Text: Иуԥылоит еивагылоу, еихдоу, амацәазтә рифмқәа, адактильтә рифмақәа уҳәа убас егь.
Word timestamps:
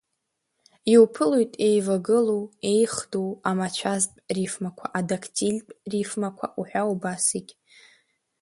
Иуԥылоит 0.93 1.51
еивагылоу, 1.67 2.43
еихдоу, 2.69 3.29
амацәазтә 3.49 4.17
рифмқәа, 4.35 4.85
адактильтә 4.97 5.71
рифмақәа 5.91 6.45
уҳәа 6.59 6.83
убас 6.91 7.25
егь. 7.37 7.53